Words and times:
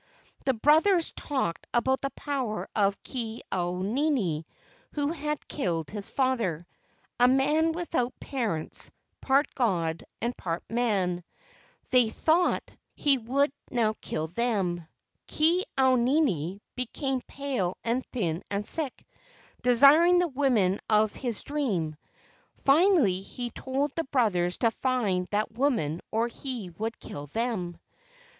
The 0.45 0.55
brothers 0.55 1.11
talked 1.11 1.67
about 1.75 2.01
the 2.01 2.09
power 2.09 2.67
of 2.75 2.97
Ke 3.03 3.39
au 3.51 3.83
nini 3.83 4.47
who 4.93 5.11
had 5.11 5.47
killed 5.47 5.91
his 5.91 6.09
father, 6.09 6.65
a 7.19 7.27
man 7.27 7.71
without 7.73 8.19
parents, 8.19 8.89
part 9.21 9.53
god 9.53 10.03
and 10.19 10.35
part 10.35 10.63
man. 10.67 11.23
They 11.91 12.09
thought 12.09 12.63
176 12.95 12.97
LEGENDS 12.97 12.97
OF 12.97 12.97
GHOSTS 12.97 13.03
he 13.03 13.17
would 13.31 13.79
now 13.79 13.93
kill 14.01 14.25
them. 14.29 14.87
Ke 15.27 15.63
au 15.77 15.95
nini 15.97 16.59
became 16.75 17.21
pale 17.27 17.77
and 17.83 18.03
thin 18.11 18.41
and 18.49 18.65
sick, 18.65 19.05
desiring 19.61 20.17
the 20.17 20.29
woman 20.29 20.79
of 20.89 21.13
his 21.13 21.43
dream. 21.43 21.95
Finally 22.65 23.21
he 23.21 23.51
told 23.51 23.91
the 23.93 24.05
brothers 24.05 24.57
to 24.57 24.71
find 24.71 25.27
that 25.27 25.51
woman 25.55 26.01
or 26.09 26.27
he 26.27 26.71
would 26.71 26.99
kill 26.99 27.27
them. 27.27 27.77